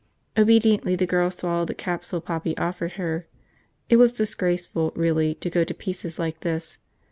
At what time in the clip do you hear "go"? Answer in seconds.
5.51-5.63